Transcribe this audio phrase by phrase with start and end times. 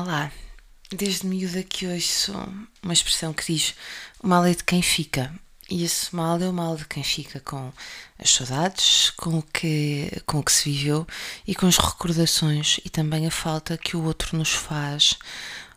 [0.00, 0.30] Olá,
[0.92, 2.32] desde miúda que ouço
[2.80, 3.74] uma expressão que diz
[4.22, 5.34] o mal é de quem fica.
[5.68, 7.72] E esse mal é o mal de quem fica com
[8.16, 11.04] as saudades, com o que, com o que se viveu
[11.44, 15.18] e com as recordações e também a falta que o outro nos faz,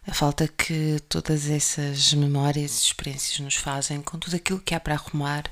[0.06, 4.80] a falta que todas essas memórias e experiências nos fazem com tudo aquilo que há
[4.80, 5.46] para arrumar,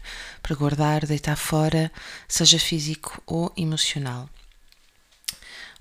[0.44, 1.92] para guardar, deitar fora,
[2.28, 4.30] seja físico ou emocional.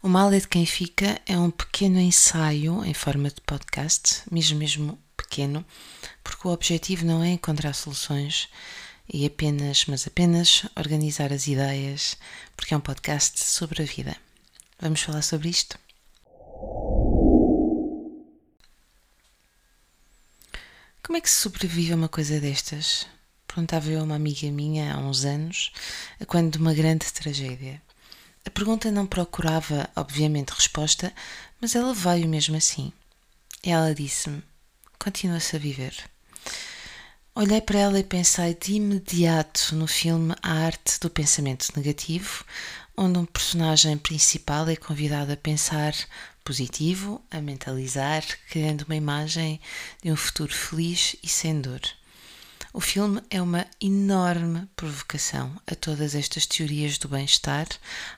[0.00, 4.56] O Mal é de Quem Fica é um pequeno ensaio em forma de podcast, mesmo
[4.56, 5.66] mesmo pequeno,
[6.22, 8.48] porque o objetivo não é encontrar soluções
[9.12, 12.16] e apenas, mas apenas organizar as ideias,
[12.56, 14.16] porque é um podcast sobre a vida.
[14.78, 15.76] Vamos falar sobre isto?
[21.02, 23.04] Como é que se sobrevive a uma coisa destas?
[23.48, 25.72] Perguntava eu a uma amiga minha há uns anos,
[26.28, 27.82] quando de uma grande tragédia.
[28.44, 31.12] A pergunta não procurava, obviamente, resposta,
[31.60, 32.92] mas ela veio mesmo assim.
[33.62, 34.42] Ela disse-me:
[34.98, 35.94] Continua-se a viver.
[37.34, 42.44] Olhei para ela e pensei de imediato no filme A Arte do Pensamento Negativo,
[42.96, 45.94] onde um personagem principal é convidado a pensar
[46.42, 49.60] positivo, a mentalizar, criando uma imagem
[50.02, 51.80] de um futuro feliz e sem dor.
[52.72, 57.66] O filme é uma enorme provocação a todas estas teorias do bem-estar,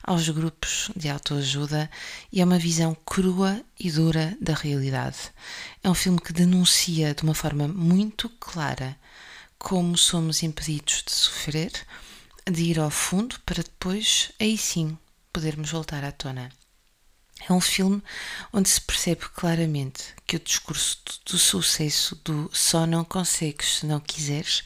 [0.02, 1.88] aos grupos de autoajuda
[2.32, 5.18] e é uma visão crua e dura da realidade.
[5.84, 8.96] É um filme que denuncia de uma forma muito clara
[9.56, 11.70] como somos impedidos de sofrer,
[12.50, 14.98] de ir ao fundo para depois, aí sim,
[15.32, 16.50] podermos voltar à tona.
[17.48, 18.02] É um filme
[18.52, 23.98] onde se percebe claramente que o discurso do sucesso do só não consegues se não
[23.98, 24.62] quiseres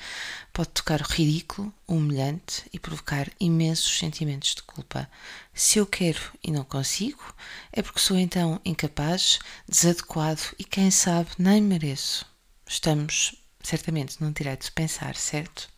[0.52, 5.10] pode tocar o ridículo, humilhante e provocar imensos sentimentos de culpa.
[5.52, 7.34] Se eu quero e não consigo,
[7.72, 12.24] é porque sou então incapaz, desadequado e quem sabe nem mereço.
[12.66, 15.68] Estamos certamente num direito de pensar, certo?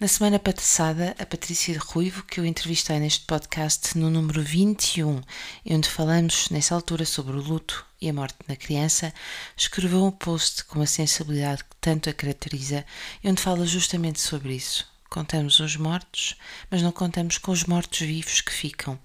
[0.00, 5.20] Na semana passada, a Patrícia Ruivo, que eu entrevistei neste podcast no número 21,
[5.68, 9.12] onde falamos nessa altura sobre o luto e a morte na criança,
[9.56, 12.86] escreveu um post com a sensibilidade que tanto a caracteriza
[13.24, 14.86] e onde fala justamente sobre isso.
[15.10, 16.36] Contamos os mortos,
[16.70, 18.96] mas não contamos com os mortos-vivos que ficam.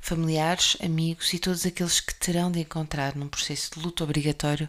[0.00, 4.68] Familiares, amigos e todos aqueles que terão de encontrar num processo de luto obrigatório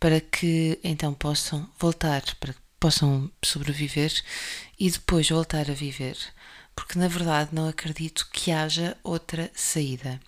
[0.00, 4.12] para que então possam voltar, para possam sobreviver
[4.78, 6.18] e depois voltar a viver,
[6.76, 10.20] porque na verdade não acredito que haja outra saída.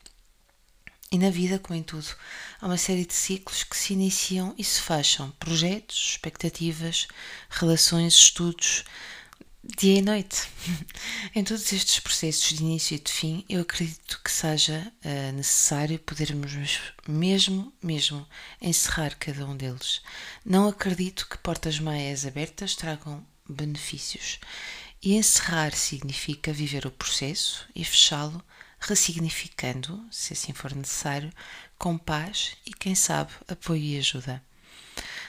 [1.12, 2.06] E na vida, como em tudo,
[2.58, 7.08] há uma série de ciclos que se iniciam e se fecham: projetos, expectativas,
[7.50, 8.84] relações, estudos,
[9.76, 10.48] dia e noite.
[11.34, 15.98] em todos estes processos de início e de fim, eu acredito que seja uh, necessário
[15.98, 16.52] podermos
[17.08, 18.26] mesmo, mesmo
[18.60, 20.02] encerrar cada um deles.
[20.44, 24.38] Não acredito que portas meias abertas tragam benefícios.
[25.02, 28.42] E encerrar significa viver o processo e fechá-lo,
[28.78, 31.32] ressignificando, se assim for necessário,
[31.78, 34.42] com paz e, quem sabe, apoio e ajuda.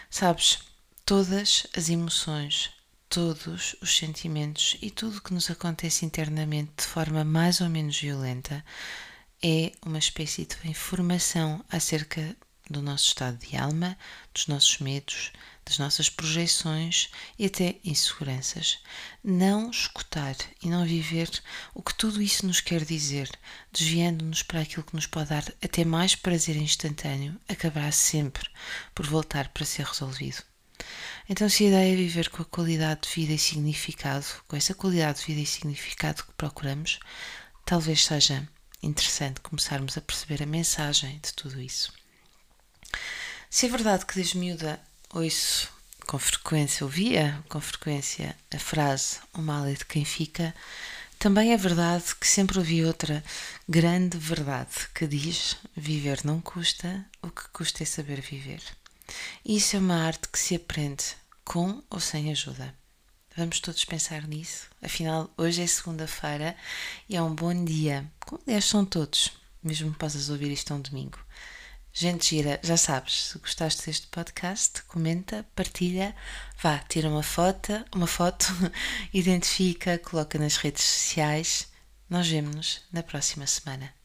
[0.09, 0.59] Sabes,
[1.06, 2.72] todas as emoções
[3.09, 8.00] todos os sentimentos e tudo o que nos acontece internamente de forma mais ou menos
[8.00, 8.63] violenta
[9.41, 12.35] é uma espécie de informação acerca
[12.69, 13.97] do nosso estado de alma,
[14.34, 15.31] dos nossos medos,
[15.63, 18.79] das nossas projeções e até inseguranças.
[19.24, 21.29] Não escutar e não viver
[21.74, 23.29] o que tudo isso nos quer dizer,
[23.72, 28.50] desviando-nos para aquilo que nos pode dar até mais prazer instantâneo, acabará sempre
[28.94, 30.44] por voltar para ser resolvido.
[31.29, 34.73] Então, se a ideia é viver com a qualidade de vida e significado, com essa
[34.73, 36.99] qualidade de vida e significado que procuramos,
[37.65, 38.47] talvez seja
[38.81, 41.91] interessante começarmos a perceber a mensagem de tudo isso.
[43.49, 44.79] Se é verdade que desde miúda
[45.09, 45.69] ouço
[46.05, 50.55] com frequência, ouvia com frequência a frase o mal é de quem fica,
[51.19, 53.23] também é verdade que sempre ouvi outra
[53.67, 58.62] grande verdade que diz viver não custa, o que custa é saber viver.
[59.49, 61.05] Isso é uma arte que se aprende
[61.45, 62.75] com ou sem ajuda.
[63.38, 64.67] Vamos todos pensar nisso.
[64.81, 66.53] Afinal, hoje é segunda-feira
[67.07, 68.11] e é um bom dia.
[68.19, 69.31] Como aliás são todos,
[69.63, 71.17] mesmo que possas ouvir isto um domingo.
[71.94, 76.13] Gente gira, já sabes, se gostaste deste podcast, comenta, partilha,
[76.61, 78.47] vá, tira uma foto, uma foto,
[79.13, 81.69] identifica, coloca nas redes sociais.
[82.09, 83.96] Nós vemos-nos na próxima semana.